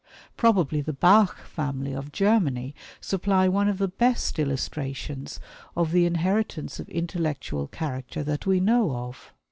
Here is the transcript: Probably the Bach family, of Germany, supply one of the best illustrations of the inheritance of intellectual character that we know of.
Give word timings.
Probably 0.35 0.81
the 0.81 0.93
Bach 0.93 1.37
family, 1.43 1.93
of 1.93 2.11
Germany, 2.11 2.73
supply 2.99 3.47
one 3.47 3.67
of 3.69 3.77
the 3.77 3.87
best 3.87 4.39
illustrations 4.39 5.39
of 5.75 5.91
the 5.91 6.07
inheritance 6.07 6.79
of 6.79 6.89
intellectual 6.89 7.67
character 7.67 8.23
that 8.23 8.47
we 8.47 8.59
know 8.59 8.95
of. 8.95 9.31